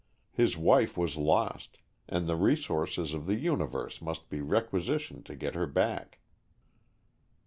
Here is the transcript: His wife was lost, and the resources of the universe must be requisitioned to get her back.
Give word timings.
His 0.31 0.57
wife 0.57 0.97
was 0.97 1.15
lost, 1.15 1.77
and 2.09 2.25
the 2.25 2.35
resources 2.35 3.13
of 3.13 3.27
the 3.27 3.35
universe 3.35 4.01
must 4.01 4.29
be 4.31 4.41
requisitioned 4.41 5.27
to 5.27 5.35
get 5.35 5.53
her 5.53 5.67
back. 5.67 6.17